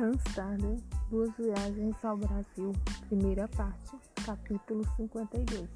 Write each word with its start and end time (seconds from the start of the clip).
Hans 0.00 0.22
Tarder, 0.32 0.78
Duas 1.10 1.36
Viagens 1.36 2.04
ao 2.04 2.16
Brasil, 2.16 2.72
primeira 3.08 3.48
parte, 3.48 3.96
capítulo 4.24 4.86
52. 4.96 5.68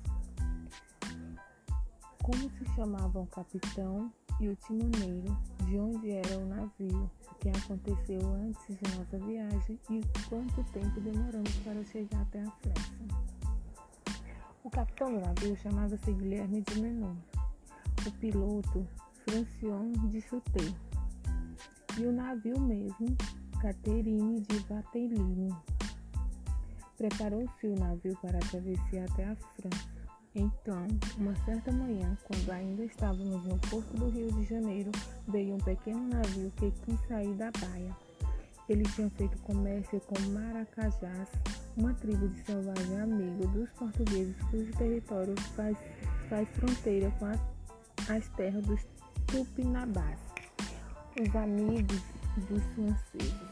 Como 2.23 2.51
se 2.51 2.65
chamavam 2.77 3.25
o 3.25 3.27
capitão 3.27 4.13
e 4.39 4.49
o 4.49 4.55
timoneiro, 4.55 5.37
de 5.65 5.77
onde 5.77 6.13
era 6.13 6.39
o 6.39 6.47
navio, 6.47 7.11
o 7.33 7.35
que 7.41 7.49
aconteceu 7.49 8.21
antes 8.37 8.65
de 8.69 8.97
nossa 8.97 9.19
viagem? 9.19 9.77
E 9.91 10.01
quanto 10.29 10.63
tempo 10.71 11.01
demoramos 11.01 11.57
para 11.65 11.83
chegar 11.87 12.23
até 12.23 12.43
a 12.43 12.51
França. 12.53 12.93
O 14.63 14.71
capitão 14.71 15.13
do 15.13 15.21
navio 15.21 15.57
chamava-se 15.57 16.13
Guilherme 16.13 16.61
de 16.61 16.81
Menon, 16.81 17.17
o 18.07 18.11
piloto 18.21 18.87
Francion 19.25 19.91
de 20.11 20.21
Chutet, 20.21 20.77
e 21.99 22.07
o 22.07 22.13
navio 22.13 22.61
mesmo 22.61 23.17
Caterine 23.63 24.41
de 24.41 24.59
Vateline. 24.69 25.55
Preparou-se 26.99 27.65
o 27.69 27.79
navio 27.79 28.19
para 28.21 28.37
a 28.37 28.41
travessia 28.41 29.05
até 29.05 29.25
a 29.25 29.37
França. 29.37 29.89
Então, 30.35 30.89
uma 31.17 31.33
certa 31.45 31.71
manhã, 31.71 32.19
quando 32.25 32.51
ainda 32.51 32.85
estávamos 32.85 33.45
no 33.45 33.57
porto 33.59 33.97
do 33.97 34.09
Rio 34.09 34.33
de 34.33 34.43
Janeiro, 34.47 34.91
veio 35.29 35.55
um 35.55 35.59
pequeno 35.59 36.09
navio 36.09 36.51
que 36.57 36.73
quis 36.73 37.01
sair 37.07 37.33
da 37.35 37.53
baia. 37.53 37.97
Ele 38.69 38.83
tinha 38.83 39.09
feito 39.11 39.39
comércio 39.43 40.01
com 40.01 40.21
Maracajás, 40.31 41.29
uma 41.77 41.95
tribo 41.95 42.31
de 42.31 42.45
selvagem 42.45 43.01
amigo 43.01 43.47
dos 43.47 43.71
portugueses 43.71 44.35
cujo 44.51 44.73
território 44.73 45.41
faz, 45.55 45.79
faz 46.29 46.49
fronteira 46.49 47.13
com 47.13 47.27
a, 47.27 47.39
as 48.13 48.27
terras 48.31 48.67
dos 48.67 48.81
Tupinambás. 49.29 50.19
Os 51.21 51.37
amigos 51.37 52.03
dos 52.49 52.63
franceses. 52.75 53.52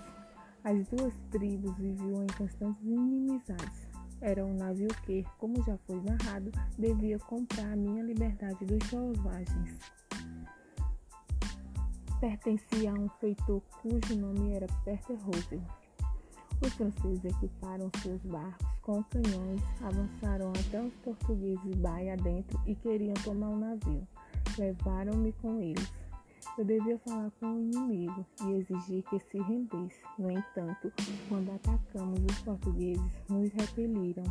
As 0.63 0.87
duas 0.89 1.15
tribos 1.31 1.77
viviam 1.79 2.23
em 2.23 2.27
constantes 2.37 2.85
inimizades. 2.85 3.89
Era 4.21 4.45
um 4.45 4.55
navio 4.55 4.89
que, 5.07 5.25
como 5.39 5.63
já 5.65 5.79
foi 5.87 6.01
narrado, 6.03 6.53
devia 6.79 7.19
comprar 7.19 7.73
a 7.73 7.77
minha 7.77 8.03
liberdade 8.03 8.65
dos 8.67 8.87
selvagens. 8.89 9.79
Pertencia 12.21 12.91
a 12.91 12.95
um 12.95 13.09
feitor 13.21 13.63
cujo 13.81 14.19
nome 14.19 14.53
era 14.53 14.67
Peter 14.85 15.17
Rosel. 15.25 15.63
Os 16.63 16.75
franceses 16.75 17.25
equiparam 17.25 17.91
seus 18.03 18.21
barcos 18.25 18.67
com 18.83 19.03
canhões, 19.05 19.63
avançaram 19.81 20.51
até 20.51 20.83
os 20.83 20.93
portugueses 20.97 21.75
baia 21.77 22.17
dentro 22.19 22.61
e 22.67 22.75
queriam 22.75 23.15
tomar 23.25 23.49
o 23.49 23.59
navio. 23.59 24.07
Levaram-me 24.59 25.33
com 25.41 25.59
eles. 25.61 25.91
Eu 26.57 26.65
devia 26.65 26.99
falar 26.99 27.31
com 27.39 27.47
o 27.47 27.61
inimigo 27.61 28.27
e 28.45 28.53
exigir 28.53 29.03
que 29.05 29.19
se 29.19 29.39
rendesse. 29.39 30.01
No 30.19 30.31
entanto, 30.31 30.93
quando 31.29 31.51
atacamos, 31.53 32.21
os 32.31 32.39
portugueses 32.41 33.13
nos 33.29 33.51
repeliram. 33.53 34.25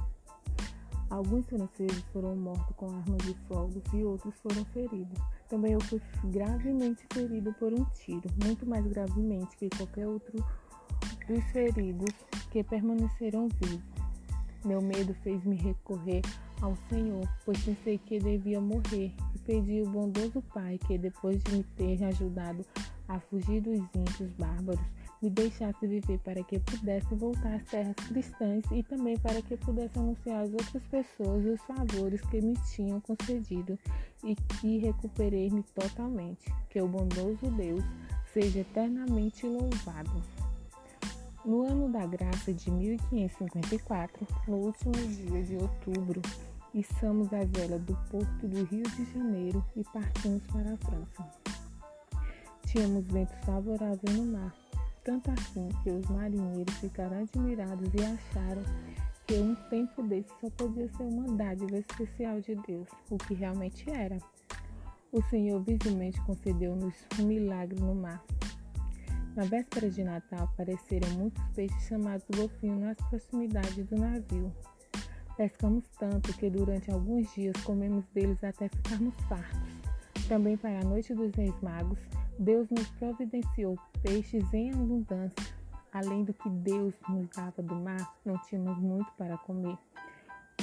Alguns 1.09 1.47
franceses 1.47 2.03
foram 2.13 2.35
mortos 2.35 2.75
com 2.75 2.85
armas 2.85 3.17
de 3.25 3.33
fogo 3.47 3.81
e 3.93 4.03
outros 4.03 4.35
foram 4.41 4.63
feridos. 4.65 5.19
Também 5.47 5.73
eu 5.73 5.81
fui 5.81 5.99
gravemente 6.25 7.03
ferido 7.11 7.51
por 7.53 7.73
um 7.73 7.83
tiro, 7.95 8.29
muito 8.45 8.65
mais 8.67 8.85
gravemente 8.85 9.57
que 9.57 9.69
qualquer 9.69 10.07
outro 10.07 10.37
dos 11.27 11.43
feridos 11.51 12.13
que 12.51 12.63
permaneceram 12.63 13.47
vivos. 13.61 13.81
Meu 14.65 14.81
medo 14.81 15.13
fez-me 15.23 15.55
recorrer 15.55 16.21
ao 16.61 16.75
Senhor, 16.89 17.27
pois 17.45 17.63
pensei 17.63 17.97
que 17.97 18.19
devia 18.19 18.59
morrer, 18.59 19.13
e 19.35 19.39
pedi 19.45 19.79
ao 19.79 19.87
bondoso 19.87 20.41
Pai 20.53 20.79
que, 20.87 20.97
depois 20.97 21.41
de 21.43 21.57
me 21.57 21.63
ter 21.63 22.03
ajudado 22.03 22.65
a 23.07 23.19
fugir 23.19 23.61
dos 23.61 23.79
índios 23.95 24.31
bárbaros, 24.37 24.85
me 25.21 25.29
deixasse 25.29 25.85
viver 25.85 26.17
para 26.19 26.41
que 26.43 26.59
pudesse 26.59 27.13
voltar 27.15 27.55
às 27.55 27.63
terras 27.65 27.95
cristãs 28.07 28.63
e 28.71 28.81
também 28.83 29.17
para 29.17 29.41
que 29.41 29.57
pudesse 29.57 29.99
anunciar 29.99 30.43
às 30.43 30.51
outras 30.51 30.83
pessoas 30.83 31.45
os 31.45 31.61
favores 31.61 32.21
que 32.21 32.41
me 32.41 32.53
tinham 32.73 33.01
concedido 33.01 33.77
e 34.23 34.35
que 34.35 34.77
recuperei-me 34.77 35.63
totalmente. 35.75 36.53
Que 36.69 36.81
o 36.81 36.87
bondoso 36.87 37.51
Deus 37.57 37.83
seja 38.33 38.59
eternamente 38.59 39.45
louvado. 39.45 40.23
No 41.43 41.63
ano 41.63 41.89
da 41.89 42.05
graça 42.05 42.53
de 42.53 42.69
1554, 42.69 44.27
no 44.47 44.57
último 44.57 44.91
dia 44.91 45.41
de 45.43 45.55
outubro, 45.55 46.21
içamos 46.73 47.31
a 47.33 47.43
vela 47.45 47.79
do 47.79 47.95
porto 48.09 48.47
do 48.47 48.63
Rio 48.65 48.83
de 48.83 49.05
Janeiro 49.13 49.63
e 49.75 49.83
partimos 49.85 50.43
para 50.47 50.73
a 50.73 50.77
França. 50.77 51.39
Tínhamos 52.65 53.07
vento 53.07 53.33
favorável 53.45 54.13
no 54.13 54.25
mar, 54.25 54.55
tanto 55.03 55.31
assim 55.31 55.69
que 55.83 55.89
os 55.89 56.05
marinheiros 56.09 56.75
ficaram 56.75 57.21
admirados 57.23 57.89
e 57.93 58.05
acharam 58.05 58.63
que 59.25 59.35
um 59.35 59.55
tempo 59.69 60.03
desse 60.03 60.29
só 60.39 60.49
podia 60.51 60.87
ser 60.89 61.03
uma 61.03 61.35
dádiva 61.35 61.77
especial 61.77 62.39
de 62.41 62.55
Deus, 62.55 62.87
o 63.09 63.17
que 63.17 63.33
realmente 63.33 63.89
era. 63.89 64.17
O 65.11 65.21
Senhor 65.23 65.59
visivelmente 65.61 66.21
concedeu-nos 66.21 66.93
um 67.19 67.23
milagre 67.23 67.79
no 67.79 67.95
mar. 67.95 68.23
Na 69.35 69.43
véspera 69.45 69.89
de 69.89 70.03
Natal 70.03 70.43
apareceram 70.43 71.09
muitos 71.11 71.43
peixes 71.49 71.81
chamados 71.83 72.25
golfinhos 72.35 72.79
nas 72.79 72.97
proximidades 73.09 73.85
do 73.87 73.95
navio. 73.95 74.51
Pescamos 75.39 75.85
tanto 75.97 76.33
que 76.33 76.49
durante 76.49 76.91
alguns 76.91 77.33
dias 77.33 77.55
comemos 77.63 78.03
deles 78.13 78.43
até 78.43 78.67
ficarmos 78.67 79.15
fartos. 79.29 79.57
Também 80.27 80.57
para 80.57 80.81
a 80.81 80.83
noite 80.83 81.13
dos 81.13 81.33
Reis 81.33 81.55
Magos, 81.61 81.97
Deus 82.37 82.69
nos 82.69 82.85
providenciou 82.89 83.79
peixes 84.01 84.53
em 84.53 84.73
abundância. 84.73 85.55
Além 85.93 86.25
do 86.25 86.33
que 86.33 86.49
Deus 86.49 86.93
nos 87.07 87.29
dava 87.29 87.61
do 87.61 87.73
mar, 87.73 88.17
não 88.25 88.37
tínhamos 88.39 88.77
muito 88.79 89.09
para 89.13 89.37
comer. 89.37 89.77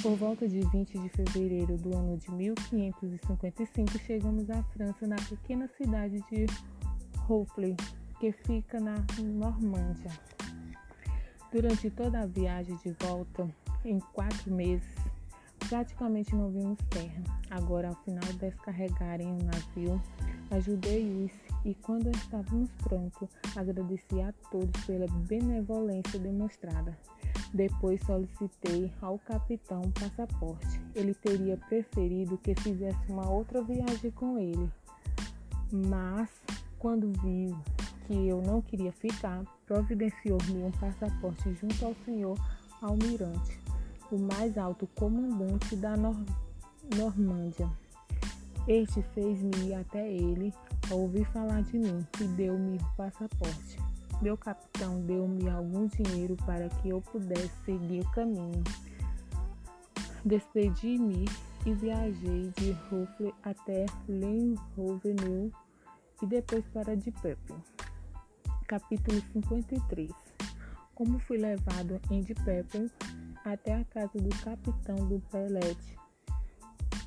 Por 0.02 0.14
volta 0.14 0.46
de 0.46 0.60
20 0.60 0.98
de 0.98 1.08
fevereiro 1.08 1.78
do 1.78 1.96
ano 1.96 2.18
de 2.18 2.30
1555, 2.30 3.98
chegamos 4.00 4.50
à 4.50 4.62
França, 4.74 5.06
na 5.06 5.16
pequena 5.16 5.70
cidade 5.78 6.22
de 6.30 6.44
Houffley, 7.26 7.74
que 8.20 8.30
fica 8.30 8.78
na 8.78 8.96
Normândia. 9.22 10.12
Durante 11.52 11.90
toda 11.90 12.20
a 12.20 12.26
viagem 12.26 12.76
de 12.84 12.90
volta, 13.00 13.48
em 13.84 14.00
quatro 14.12 14.52
meses, 14.52 14.94
praticamente 15.68 16.34
não 16.34 16.50
vimos 16.50 16.78
terra. 16.90 17.22
Agora, 17.50 17.88
ao 17.88 17.94
final 17.96 18.24
de 18.32 18.38
descarregarem 18.38 19.28
o 19.28 19.44
navio, 19.44 20.02
ajudei-os 20.50 21.30
e, 21.64 21.74
quando 21.74 22.10
estávamos 22.10 22.70
prontos, 22.82 23.28
agradeci 23.54 24.20
a 24.20 24.32
todos 24.50 24.84
pela 24.84 25.06
benevolência 25.06 26.18
demonstrada. 26.18 26.96
Depois 27.54 28.00
solicitei 28.02 28.92
ao 29.00 29.18
capitão 29.20 29.82
um 29.82 29.90
passaporte. 29.92 30.80
Ele 30.94 31.14
teria 31.14 31.56
preferido 31.56 32.38
que 32.38 32.54
fizesse 32.60 33.10
uma 33.10 33.30
outra 33.30 33.62
viagem 33.62 34.10
com 34.10 34.38
ele, 34.38 34.70
mas 35.72 36.28
quando 36.78 37.12
viu 37.22 37.56
que 38.06 38.28
eu 38.28 38.40
não 38.42 38.62
queria 38.62 38.92
ficar, 38.92 39.42
providenciou-me 39.66 40.62
um 40.62 40.70
passaporte 40.72 41.52
junto 41.54 41.84
ao 41.84 41.94
senhor 42.04 42.38
almirante, 42.80 43.60
o 44.10 44.18
mais 44.18 44.56
alto 44.56 44.86
comandante 44.94 45.74
da 45.76 45.96
Nor 45.96 46.16
Normândia. 46.96 47.68
Este 48.68 49.02
fez-me 49.14 49.68
ir 49.68 49.74
até 49.74 50.10
ele 50.10 50.52
ouvir 50.90 51.24
falar 51.26 51.62
de 51.62 51.78
mim 51.78 52.06
e 52.20 52.24
deu-me 52.24 52.78
o 52.78 52.96
passaporte. 52.96 53.78
Meu 54.22 54.36
capitão 54.36 55.00
deu-me 55.02 55.48
algum 55.48 55.86
dinheiro 55.86 56.36
para 56.46 56.68
que 56.68 56.88
eu 56.88 57.00
pudesse 57.00 57.50
seguir 57.64 58.00
o 58.00 58.10
caminho. 58.12 58.64
Despedi-me 60.24 61.26
e 61.64 61.74
viajei 61.74 62.52
de 62.56 62.72
Ruffle 62.72 63.34
até 63.42 63.86
Le 64.08 64.54
Rouvenue 64.76 65.52
e 66.22 66.26
depois 66.26 66.64
para 66.72 66.96
Dieppe. 66.96 67.36
Capítulo 68.68 69.22
53 69.32 70.10
Como 70.92 71.20
fui 71.20 71.38
levado 71.38 72.00
em 72.10 72.20
Dieppe 72.20 72.90
até 73.44 73.76
a 73.76 73.84
casa 73.84 74.18
do 74.18 74.28
capitão 74.42 74.96
do 75.06 75.20
Pelete, 75.30 75.96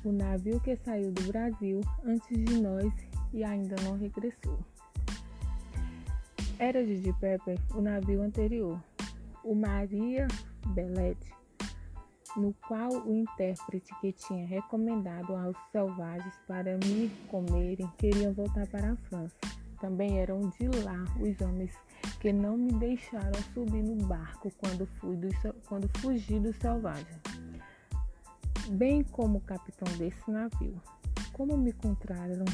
o 0.02 0.10
navio 0.10 0.58
que 0.60 0.74
saiu 0.76 1.12
do 1.12 1.22
Brasil 1.24 1.82
antes 2.02 2.44
de 2.46 2.62
nós 2.62 2.90
e 3.34 3.44
ainda 3.44 3.76
não 3.82 3.98
regressou. 3.98 4.58
Era 6.58 6.82
de 6.82 6.98
Dieppe 6.98 7.60
o 7.74 7.82
navio 7.82 8.22
anterior, 8.22 8.82
o 9.44 9.54
Maria 9.54 10.28
Belete, 10.68 11.30
no 12.38 12.54
qual 12.66 12.90
o 12.90 13.14
intérprete 13.14 13.92
que 14.00 14.12
tinha 14.12 14.46
recomendado 14.46 15.36
aos 15.36 15.56
selvagens 15.70 16.34
para 16.48 16.78
me 16.78 17.10
comerem 17.28 17.86
queriam 17.98 18.32
voltar 18.32 18.66
para 18.68 18.92
a 18.92 18.96
França. 18.96 19.59
Também 19.80 20.18
eram 20.18 20.40
de 20.50 20.68
lá 20.84 21.04
os 21.18 21.40
homens 21.40 21.72
que 22.20 22.32
não 22.32 22.56
me 22.56 22.70
deixaram 22.72 23.42
subir 23.54 23.82
no 23.82 23.96
barco 24.06 24.52
quando, 24.58 24.86
fui 24.98 25.16
do, 25.16 25.28
quando 25.66 25.88
fugi 25.98 26.38
do 26.38 26.52
selvagem, 26.52 27.18
bem 28.72 29.02
como 29.02 29.38
o 29.38 29.40
capitão 29.40 29.90
desse 29.96 30.30
navio. 30.30 30.80
Como 31.32 31.56
me 31.56 31.70
encontraram 31.70 32.44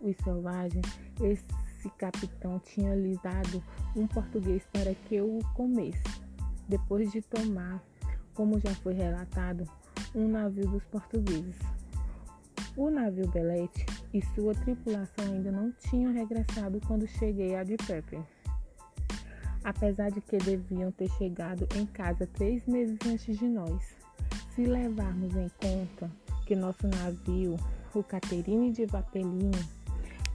os 0.00 0.16
selvagens, 0.18 0.84
esse 1.20 1.90
capitão 1.98 2.60
tinha 2.60 2.94
lhe 2.94 3.18
dado 3.20 3.62
um 3.96 4.06
português 4.06 4.62
para 4.72 4.94
que 4.94 5.16
eu 5.16 5.38
o 5.38 5.44
comesse, 5.54 6.02
depois 6.68 7.10
de 7.10 7.20
tomar, 7.20 7.82
como 8.32 8.60
já 8.60 8.72
foi 8.76 8.94
relatado, 8.94 9.68
um 10.14 10.28
navio 10.28 10.68
dos 10.68 10.84
portugueses. 10.84 11.56
O 12.76 12.90
navio 12.90 13.26
Belete 13.28 13.86
e 14.12 14.22
sua 14.34 14.54
tripulação 14.54 15.24
ainda 15.24 15.50
não 15.50 15.72
tinham 15.72 16.12
regressado 16.12 16.80
quando 16.86 17.06
cheguei 17.06 17.54
a 17.56 17.64
de 17.64 17.76
Pepper. 17.76 18.20
Apesar 19.64 20.10
de 20.10 20.20
que 20.20 20.38
deviam 20.38 20.90
ter 20.92 21.10
chegado 21.12 21.66
em 21.74 21.86
casa 21.86 22.26
três 22.26 22.64
meses 22.66 22.98
antes 23.06 23.38
de 23.38 23.46
nós. 23.46 23.96
Se 24.54 24.64
levarmos 24.64 25.34
em 25.36 25.50
conta 25.60 26.10
que 26.46 26.54
nosso 26.54 26.86
navio, 26.86 27.56
o 27.94 28.02
Caterine 28.02 28.70
de 28.70 28.86
Vateline, 28.86 29.50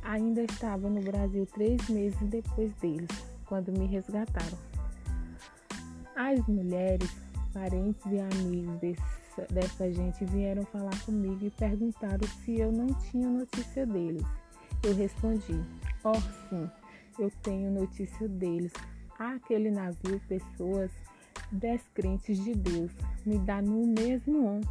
ainda 0.03 0.43
estava 0.43 0.89
no 0.89 1.01
Brasil 1.01 1.45
três 1.45 1.87
meses 1.89 2.19
depois 2.29 2.73
deles, 2.75 3.09
quando 3.45 3.71
me 3.71 3.85
resgataram. 3.87 4.57
As 6.15 6.45
mulheres, 6.47 7.09
parentes 7.53 8.05
e 8.05 8.19
amigos 8.19 8.79
desse, 8.79 9.20
dessa 9.49 9.91
gente 9.91 10.25
vieram 10.25 10.63
falar 10.65 10.97
comigo 11.05 11.45
e 11.45 11.49
perguntaram 11.51 12.27
se 12.43 12.59
eu 12.59 12.71
não 12.71 12.87
tinha 12.87 13.27
notícia 13.27 13.85
deles. 13.85 14.23
Eu 14.83 14.95
respondi: 14.95 15.63
Oh, 16.03 16.19
sim, 16.49 16.69
eu 17.19 17.31
tenho 17.41 17.71
notícia 17.71 18.27
deles. 18.27 18.73
Há 19.19 19.33
aquele 19.35 19.69
navio, 19.69 20.19
pessoas 20.27 20.91
descrentes 21.51 22.43
de 22.43 22.53
Deus, 22.53 22.91
me 23.25 23.37
dá 23.39 23.61
no 23.61 23.85
mesmo 23.85 24.61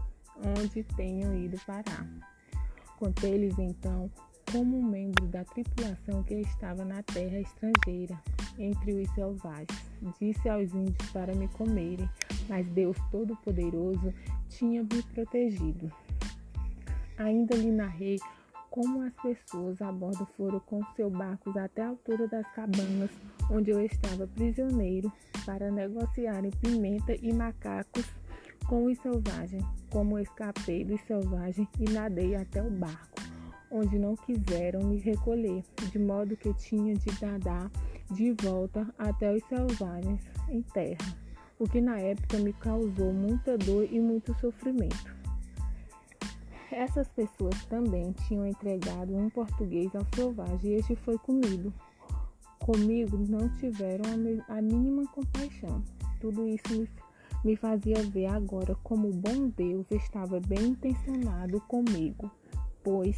onde 0.59 0.83
tenham 0.97 1.35
ido 1.35 1.59
parar. 1.67 2.07
Contei-lhes 2.99 3.59
então 3.59 4.11
como 4.51 4.79
um 4.79 4.83
membro 4.83 5.27
da 5.27 5.45
tripulação 5.45 6.23
que 6.25 6.35
estava 6.35 6.85
na 6.85 7.03
terra 7.03 7.39
estrangeira, 7.39 8.21
entre 8.61 8.93
os 8.93 9.11
selvagens. 9.15 9.91
Disse 10.19 10.49
aos 10.49 10.73
índios 10.73 11.11
para 11.13 11.35
me 11.35 11.49
comerem, 11.49 12.09
mas 12.49 12.67
Deus 12.69 12.97
Todo-Poderoso 13.11 14.13
tinha 14.49 14.83
me 14.83 15.03
protegido. 15.15 15.91
Ainda 17.19 17.57
lhe 17.57 17.71
narrei 17.71 18.19
como 18.71 19.03
as 19.03 19.13
pessoas 19.15 19.83
a 19.83 19.91
bordo 19.91 20.27
foram 20.37 20.61
com 20.61 20.85
seus 20.95 21.13
barcos 21.13 21.57
até 21.57 21.83
a 21.83 21.89
altura 21.89 22.29
das 22.29 22.47
cabanas 22.53 23.11
onde 23.51 23.71
eu 23.71 23.85
estava 23.85 24.29
prisioneiro 24.29 25.13
para 25.45 25.71
negociarem 25.71 26.53
pimenta 26.63 27.15
e 27.21 27.33
macacos 27.33 28.05
com 28.69 28.85
os 28.85 28.97
selvagens, 28.99 29.65
como 29.91 30.19
escapei 30.19 30.85
dos 30.85 31.01
selvagens 31.01 31.69
e 31.81 31.91
nadei 31.91 32.37
até 32.37 32.63
o 32.63 32.71
barco 32.71 33.30
onde 33.71 33.99
não 33.99 34.17
quiseram 34.17 34.81
me 34.81 34.99
recolher, 34.99 35.63
de 35.91 35.99
modo 35.99 36.37
que 36.37 36.53
tinha 36.55 36.95
de 36.95 37.25
nadar 37.25 37.71
de 38.11 38.33
volta 38.43 38.93
até 38.99 39.33
os 39.33 39.43
selvagens 39.45 40.21
em 40.49 40.63
terra, 40.63 41.17
o 41.59 41.69
que 41.69 41.81
na 41.81 41.99
época 41.99 42.39
me 42.39 42.53
causou 42.53 43.13
muita 43.13 43.57
dor 43.57 43.87
e 43.91 44.01
muito 44.01 44.35
sofrimento. 44.41 45.21
Essas 46.73 47.09
pessoas 47.09 47.65
também 47.67 48.13
tinham 48.27 48.47
entregado 48.47 49.17
um 49.17 49.29
português 49.29 49.95
ao 49.95 50.07
selvagem 50.15 50.73
e 50.73 50.75
este 50.75 50.95
foi 50.97 51.19
comido. 51.19 51.73
Comigo 52.61 53.19
não 53.29 53.49
tiveram 53.57 54.05
a 54.49 54.63
mínima 54.63 55.05
compaixão. 55.09 55.83
Tudo 56.21 56.47
isso 56.47 56.73
me, 56.73 56.89
me 57.45 57.57
fazia 57.57 58.03
ver 58.05 58.27
agora 58.27 58.77
como 58.85 59.09
o 59.09 59.13
bom 59.13 59.49
Deus 59.49 59.87
estava 59.91 60.39
bem 60.41 60.69
intencionado 60.69 61.61
comigo, 61.63 62.31
pois 62.85 63.17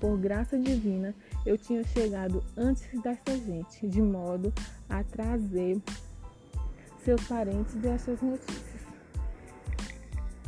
por 0.00 0.16
graça 0.16 0.58
divina, 0.58 1.14
eu 1.44 1.56
tinha 1.56 1.84
chegado 1.84 2.42
antes 2.56 2.86
dessa 3.00 3.36
gente, 3.36 3.86
de 3.88 4.00
modo 4.00 4.52
a 4.88 5.02
trazer 5.02 5.80
seus 7.04 7.22
parentes 7.24 7.82
essas 7.84 8.20
notícias. 8.20 8.82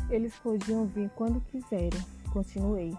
Eles 0.08 0.34
podiam 0.36 0.86
vir 0.86 1.10
quando 1.10 1.40
quiserem, 1.42 2.00
continuei. 2.32 2.92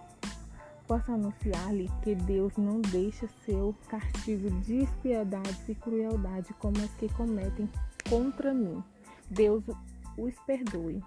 Posso 0.87 1.11
anunciar-lhe 1.11 1.89
que 2.01 2.15
Deus 2.15 2.53
não 2.57 2.81
deixa 2.81 3.27
seu 3.45 3.73
castigo 3.87 4.49
de 4.61 4.79
despiedades 4.79 5.69
e 5.69 5.75
crueldade 5.75 6.53
como 6.55 6.77
as 6.83 6.91
que 6.95 7.07
cometem 7.13 7.69
contra 8.09 8.53
mim. 8.53 8.83
Deus 9.29 9.63
os 10.17 10.35
perdoe. 10.45 11.01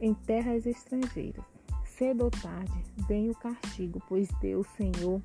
Em 0.00 0.12
terras 0.12 0.66
estrangeiras 0.66 1.55
cedo 1.96 2.24
ou 2.24 2.30
tarde 2.30 2.84
vem 3.08 3.30
o 3.30 3.34
castigo, 3.34 4.02
pois 4.08 4.28
Deus, 4.40 4.66
Senhor 4.76 5.20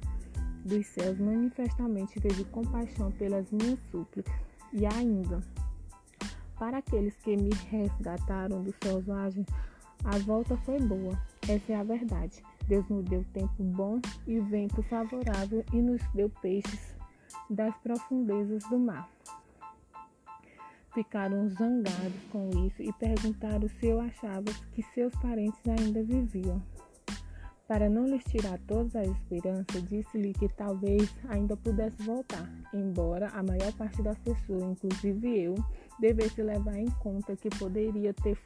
dos 0.63 0.85
céus, 0.87 1.17
manifestamente 1.19 2.19
teve 2.19 2.43
compaixão 2.45 3.11
pelas 3.11 3.51
minhas 3.51 3.79
súplicas. 3.91 4.33
E 4.71 4.85
ainda, 4.85 5.41
para 6.57 6.77
aqueles 6.77 7.15
que 7.17 7.35
me 7.35 7.49
resgataram 7.69 8.61
do 8.63 8.73
selvagem, 8.83 9.45
a 10.03 10.17
volta 10.19 10.55
foi 10.57 10.79
boa. 10.79 11.19
Essa 11.47 11.73
é 11.73 11.75
a 11.75 11.83
verdade. 11.83 12.41
Deus 12.67 12.87
nos 12.89 13.03
deu 13.05 13.25
tempo 13.33 13.63
bom 13.63 13.99
e 14.27 14.39
vento 14.39 14.81
favorável 14.83 15.65
e 15.73 15.81
nos 15.81 16.01
deu 16.13 16.29
peixes 16.41 16.95
das 17.49 17.75
profundezas 17.77 18.63
do 18.69 18.79
mar 18.79 19.09
ficaram 20.93 21.49
zangados 21.49 22.21
com 22.31 22.49
isso 22.65 22.81
e 22.81 22.91
perguntaram 22.93 23.67
se 23.79 23.87
eu 23.87 23.99
achava 23.99 24.45
que 24.73 24.83
seus 24.93 25.13
parentes 25.15 25.61
ainda 25.67 26.03
viviam. 26.03 26.61
Para 27.67 27.89
não 27.89 28.05
lhes 28.05 28.23
tirar 28.25 28.59
toda 28.67 28.99
a 28.99 29.05
esperança, 29.05 29.81
disse-lhe 29.81 30.33
que 30.33 30.49
talvez 30.49 31.09
ainda 31.29 31.55
pudesse 31.55 32.03
voltar, 32.03 32.45
embora 32.73 33.29
a 33.29 33.41
maior 33.41 33.71
parte 33.73 34.01
das 34.01 34.17
pessoas, 34.19 34.63
inclusive 34.83 35.43
eu, 35.43 35.55
devesse 35.97 36.43
levar 36.43 36.77
em 36.77 36.89
conta 36.99 37.33
que 37.35 37.49
poderia 37.57 38.13
ter 38.13 38.37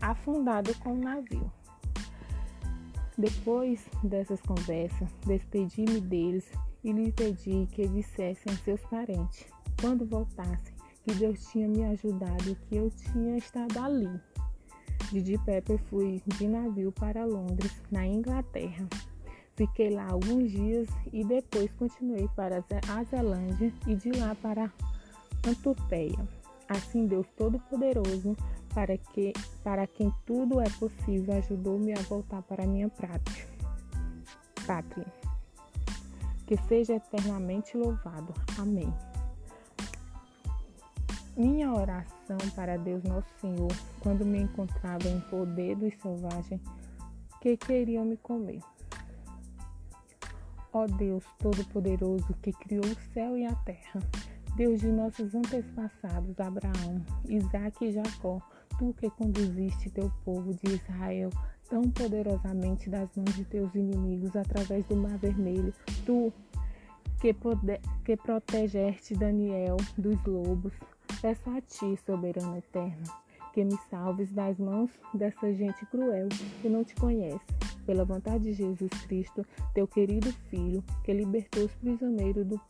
afundado 0.00 0.74
com 0.78 0.94
o 0.94 0.98
navio. 0.98 1.52
Depois 3.18 3.86
dessas 4.02 4.40
conversas, 4.40 5.08
despedi-me 5.26 6.00
deles 6.00 6.50
e 6.82 6.92
lhe 6.92 7.12
pedi 7.12 7.66
que 7.72 7.86
dissessem 7.86 8.52
a 8.52 8.56
seus 8.56 8.80
parentes, 8.86 9.46
quando 9.80 10.06
voltassem, 10.06 10.73
que 11.04 11.14
Deus 11.14 11.46
tinha 11.48 11.68
me 11.68 11.84
ajudado 11.84 12.56
que 12.68 12.76
eu 12.76 12.90
tinha 12.90 13.36
estado 13.36 13.78
ali. 13.78 14.08
De 15.12 15.38
Pepper 15.38 15.78
fui 15.90 16.22
de 16.26 16.48
navio 16.48 16.90
para 16.90 17.24
Londres, 17.24 17.80
na 17.90 18.06
Inglaterra. 18.06 18.88
Fiquei 19.54 19.90
lá 19.90 20.08
alguns 20.08 20.50
dias 20.50 20.88
e 21.12 21.22
depois 21.22 21.70
continuei 21.72 22.28
para 22.34 22.64
a 22.88 23.04
Zelândia 23.04 23.72
e 23.86 23.94
de 23.94 24.10
lá 24.12 24.34
para 24.34 24.72
Antupeia. 25.46 26.18
Assim 26.68 27.06
Deus 27.06 27.26
Todo-Poderoso, 27.36 28.34
para, 28.74 28.96
que, 28.96 29.32
para 29.62 29.86
quem 29.86 30.12
tudo 30.24 30.60
é 30.60 30.68
possível, 30.70 31.34
ajudou-me 31.36 31.92
a 31.92 32.02
voltar 32.02 32.42
para 32.42 32.64
a 32.64 32.66
minha 32.66 32.88
pátria. 32.88 33.46
pátria. 34.66 35.06
Que 36.46 36.56
seja 36.66 36.94
eternamente 36.94 37.76
louvado. 37.76 38.34
Amém. 38.58 38.92
Minha 41.36 41.72
oração 41.72 42.38
para 42.54 42.76
Deus 42.76 43.02
Nosso 43.02 43.28
Senhor, 43.40 43.72
quando 43.98 44.24
me 44.24 44.42
encontrava 44.42 45.08
em 45.08 45.18
poder 45.22 45.74
dos 45.74 45.92
selvagens 46.00 46.60
que 47.40 47.56
queriam 47.56 48.04
me 48.04 48.16
comer. 48.16 48.60
Ó 50.72 50.86
Deus 50.86 51.24
Todo-Poderoso, 51.40 52.32
que 52.40 52.52
criou 52.52 52.84
o 52.84 53.12
céu 53.12 53.36
e 53.36 53.44
a 53.44 53.54
terra, 53.64 54.00
Deus 54.54 54.80
de 54.80 54.86
nossos 54.86 55.34
antepassados, 55.34 56.38
Abraão, 56.38 57.04
Isaque 57.28 57.86
e 57.86 57.92
Jacó, 57.92 58.40
tu 58.78 58.94
que 58.94 59.10
conduziste 59.10 59.90
teu 59.90 60.12
povo 60.24 60.54
de 60.54 60.74
Israel 60.74 61.30
tão 61.68 61.82
poderosamente 61.90 62.88
das 62.88 63.08
mãos 63.16 63.34
de 63.34 63.44
teus 63.44 63.74
inimigos 63.74 64.36
através 64.36 64.86
do 64.86 64.94
Mar 64.94 65.18
Vermelho, 65.18 65.74
tu 66.06 66.32
que, 67.20 67.34
pode, 67.34 67.80
que 68.04 68.16
protegeste 68.16 69.14
Daniel 69.14 69.76
dos 69.98 70.22
lobos, 70.24 70.72
Peço 71.24 71.48
a 71.48 71.58
ti, 71.62 71.98
soberano 72.04 72.58
eterno, 72.58 73.02
que 73.54 73.64
me 73.64 73.78
salves 73.88 74.30
das 74.30 74.58
mãos 74.58 74.90
dessa 75.14 75.54
gente 75.54 75.86
cruel 75.86 76.28
que 76.60 76.68
não 76.68 76.84
te 76.84 76.94
conhece, 76.96 77.46
pela 77.86 78.04
vontade 78.04 78.44
de 78.44 78.52
Jesus 78.52 78.90
Cristo, 79.06 79.42
teu 79.72 79.88
querido 79.88 80.30
Filho, 80.50 80.84
que 81.02 81.14
libertou 81.14 81.64
os 81.64 81.74
prisioneiros 81.76 82.46
do 82.46 82.60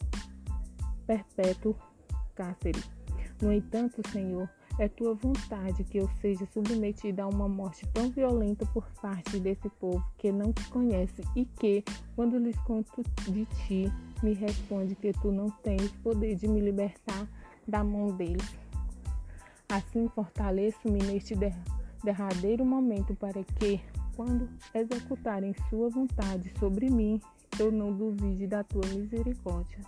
perpétuo 1.04 1.74
cárcere. 2.36 2.80
No 3.42 3.52
entanto, 3.52 4.00
Senhor, 4.12 4.48
é 4.78 4.86
tua 4.86 5.14
vontade 5.14 5.82
que 5.82 5.98
eu 5.98 6.08
seja 6.20 6.46
submetida 6.46 7.24
a 7.24 7.26
uma 7.26 7.48
morte 7.48 7.84
tão 7.88 8.08
violenta 8.08 8.64
por 8.66 8.86
parte 9.02 9.40
desse 9.40 9.68
povo 9.68 10.00
que 10.16 10.30
não 10.30 10.52
te 10.52 10.68
conhece 10.68 11.22
e 11.34 11.44
que, 11.44 11.82
quando 12.14 12.38
lhes 12.38 12.56
conto 12.60 13.02
de 13.28 13.46
ti, 13.66 13.92
me 14.22 14.32
responde 14.32 14.94
que 14.94 15.12
tu 15.12 15.32
não 15.32 15.50
tens 15.50 15.90
poder 16.04 16.36
de 16.36 16.46
me 16.46 16.60
libertar 16.60 17.26
da 17.66 17.82
mão 17.82 18.08
deles. 18.08 18.56
Assim 19.68 20.08
fortaleço-me 20.08 21.02
neste 21.02 21.34
derradeiro 22.02 22.64
momento 22.64 23.14
para 23.14 23.42
que, 23.42 23.80
quando 24.14 24.48
executarem 24.74 25.54
sua 25.68 25.88
vontade 25.88 26.52
sobre 26.58 26.90
mim, 26.90 27.20
eu 27.58 27.72
não 27.72 27.92
duvide 27.92 28.46
da 28.46 28.62
tua 28.62 28.86
misericórdia. 28.94 29.78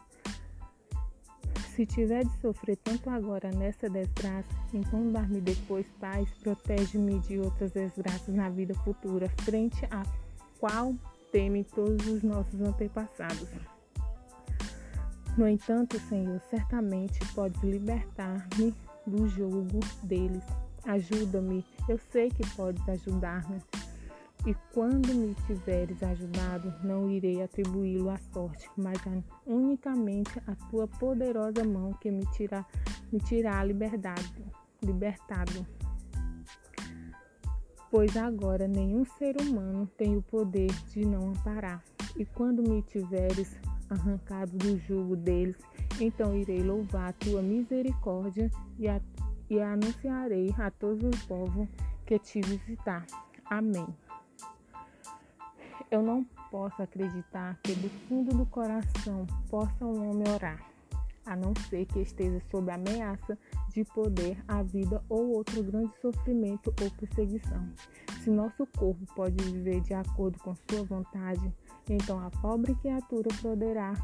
Se 1.75 1.85
tiver 1.85 2.25
de 2.25 2.35
sofrer 2.41 2.77
tanto 2.79 3.11
agora 3.11 3.51
nessa 3.51 3.89
desgraça, 3.91 4.49
então 4.73 5.13
dar-me 5.13 5.43
depois 5.43 5.87
paz, 6.01 6.27
protege-me 6.43 7.19
de 7.21 7.39
outras 7.39 7.71
desgraças 7.71 8.35
na 8.35 8.49
vida 8.49 8.75
futura, 8.77 9.29
frente 9.43 9.85
a 9.91 10.03
qual 10.59 10.95
temem 11.31 11.63
todos 11.65 12.07
os 12.07 12.23
nossos 12.23 12.63
antepassados. 12.63 13.51
No 15.37 15.47
entanto, 15.47 15.99
Senhor, 16.09 16.41
certamente 16.49 17.21
podes 17.35 17.63
libertar-me 17.63 18.75
do 19.07 19.29
jugo 19.29 19.81
deles. 20.03 20.43
Ajuda-me, 20.85 21.65
eu 21.89 21.99
sei 21.99 22.31
que 22.31 22.49
podes 22.55 22.89
ajudar-me. 22.89 23.61
E 24.47 24.55
quando 24.73 25.13
me 25.13 25.35
tiveres 25.47 26.03
ajudado, 26.03 26.73
não 26.83 27.11
irei 27.11 27.43
atribuí-lo 27.43 28.09
à 28.09 28.17
sorte, 28.33 28.71
mas 28.77 28.97
unicamente 29.45 30.41
a 30.47 30.55
tua 30.71 30.87
poderosa 30.87 31.65
mão 31.65 31.93
que 31.95 32.11
me 32.11 32.25
tira, 32.33 32.65
me 33.13 33.21
liberdade, 33.67 34.45
libertado. 34.83 35.67
Pois 37.91 38.17
agora 38.17 38.67
nenhum 38.69 39.05
ser 39.05 39.37
humano 39.41 39.91
tem 39.99 40.17
o 40.17 40.23
poder 40.23 40.71
de 40.93 41.05
não 41.05 41.31
amparar. 41.31 41.83
E 42.17 42.25
quando 42.25 42.63
me 42.63 42.83
tiveres 42.83 43.57
arrancado 43.91 44.57
do 44.57 44.79
jugo 44.79 45.17
deles, 45.17 45.57
então 46.01 46.37
irei 46.37 46.63
louvar 46.63 47.11
a 47.11 47.13
tua 47.13 47.43
misericórdia 47.43 48.51
e, 48.79 48.89
a, 48.89 49.01
e 49.49 49.61
anunciarei 49.61 50.55
a 50.59 50.71
todos 50.71 51.03
os 51.05 51.23
povos 51.25 51.69
que 52.05 52.19
te 52.19 52.41
visitar. 52.41 53.07
Amém. 53.45 53.87
Eu 55.91 56.03
não 56.03 56.25
posso 56.51 56.83
acreditar 56.83 57.59
que 57.63 57.75
do 57.75 57.89
fundo 58.09 58.37
do 58.37 58.47
coração 58.47 59.27
possa 59.49 59.85
um 59.85 60.11
homem 60.11 60.29
orar, 60.33 60.61
a 61.25 61.37
não 61.37 61.53
ser 61.69 61.87
que 61.87 62.01
esteja 62.01 62.41
sob 62.51 62.71
ameaça 62.71 63.39
de 63.69 63.85
poder, 63.85 64.43
a 64.49 64.63
vida 64.63 65.03
ou 65.09 65.35
outro 65.35 65.63
grande 65.63 65.93
sofrimento 66.01 66.75
ou 66.83 66.91
perseguição. 66.91 67.69
Se 68.23 68.31
nosso 68.31 68.67
corpo 68.67 69.05
pode 69.15 69.37
viver 69.45 69.81
de 69.81 69.95
acordo 69.95 70.39
com 70.39 70.55
sua 70.55 70.83
vontade, 70.83 71.53
então 71.89 72.19
a 72.25 72.31
pobre 72.31 72.75
criatura 72.77 73.29
poderá 73.41 73.95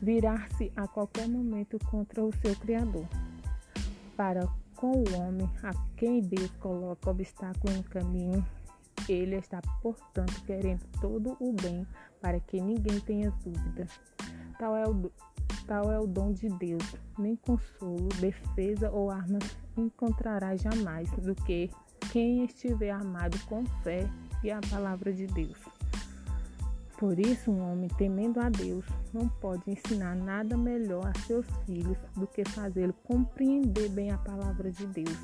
virar-se 0.00 0.72
a 0.76 0.86
qualquer 0.86 1.28
momento 1.28 1.78
contra 1.86 2.24
o 2.24 2.32
seu 2.36 2.54
Criador. 2.56 3.06
Para 4.16 4.48
com 4.76 4.92
o 4.92 5.16
homem 5.18 5.48
a 5.62 5.72
quem 5.96 6.20
Deus 6.20 6.50
coloca 6.52 7.10
obstáculo 7.10 7.74
no 7.74 7.84
caminho, 7.84 8.44
ele 9.08 9.36
está, 9.36 9.60
portanto, 9.82 10.42
querendo 10.44 10.86
todo 11.00 11.36
o 11.40 11.52
bem 11.52 11.86
para 12.20 12.40
que 12.40 12.60
ninguém 12.60 13.00
tenha 13.00 13.30
dúvida. 13.44 13.86
Tal 14.58 14.76
é 14.76 14.86
o, 14.86 15.10
tal 15.66 15.90
é 15.90 15.98
o 15.98 16.06
dom 16.06 16.32
de 16.32 16.48
Deus. 16.48 16.84
Nem 17.18 17.36
consolo, 17.36 18.08
defesa 18.20 18.90
ou 18.90 19.10
armas 19.10 19.56
encontrará 19.76 20.56
jamais 20.56 21.10
do 21.12 21.34
que 21.34 21.70
quem 22.12 22.44
estiver 22.44 22.90
armado 22.90 23.38
com 23.46 23.64
fé 23.82 24.08
e 24.42 24.50
a 24.50 24.60
palavra 24.70 25.12
de 25.12 25.26
Deus. 25.26 25.79
Por 27.00 27.18
isso, 27.18 27.50
um 27.50 27.72
homem 27.72 27.88
temendo 27.88 28.38
a 28.40 28.50
Deus 28.50 28.84
não 29.10 29.26
pode 29.26 29.62
ensinar 29.66 30.14
nada 30.14 30.54
melhor 30.54 31.06
a 31.06 31.18
seus 31.20 31.46
filhos 31.64 31.96
do 32.14 32.26
que 32.26 32.44
fazê-lo 32.44 32.92
compreender 33.04 33.88
bem 33.88 34.10
a 34.10 34.18
palavra 34.18 34.70
de 34.70 34.86
Deus. 34.86 35.18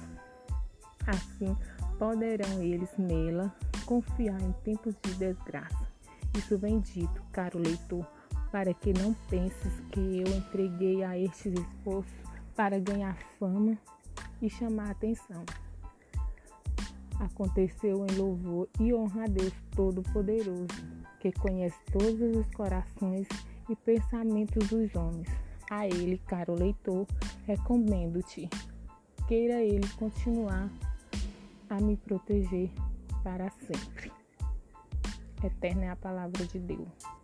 Assim, 1.07 1.55
poderão 1.99 2.63
eles 2.63 2.89
nela 2.97 3.55
confiar 3.85 4.41
em 4.41 4.53
tempos 4.65 4.95
de 5.03 5.13
desgraça. 5.17 5.87
Isso 6.35 6.57
vem 6.57 6.81
dito, 6.81 7.23
caro 7.31 7.59
leitor, 7.59 8.07
para 8.51 8.73
que 8.73 8.95
não 8.95 9.13
penses 9.29 9.81
que 9.93 10.01
eu 10.01 10.29
entreguei 10.35 11.05
a 11.05 11.19
estes 11.19 11.53
esforços 11.53 12.11
para 12.55 12.81
ganhar 12.81 13.19
fama 13.39 13.77
e 14.41 14.49
chamar 14.49 14.93
atenção. 14.93 15.45
Aconteceu 17.21 18.07
em 18.07 18.17
louvor 18.17 18.67
e 18.81 18.95
honra 18.95 19.25
a 19.25 19.27
Deus 19.27 19.53
Todo-Poderoso, 19.75 20.67
que 21.33 21.41
conhece 21.41 21.77
todos 21.91 22.37
os 22.37 22.47
corações 22.55 23.27
e 23.69 23.75
pensamentos 23.75 24.69
dos 24.69 24.95
homens. 24.95 25.29
A 25.69 25.85
Ele, 25.87 26.19
caro 26.19 26.55
leitor, 26.55 27.05
recomendo-te. 27.45 28.49
Queira 29.27 29.61
Ele 29.61 29.89
continuar 29.99 30.71
a 31.69 31.81
me 31.81 31.97
proteger 31.97 32.71
para 33.25 33.51
sempre. 33.51 34.13
Eterna 35.43 35.87
é 35.87 35.89
a 35.89 35.97
palavra 35.97 36.47
de 36.47 36.61
Deus. 36.61 37.16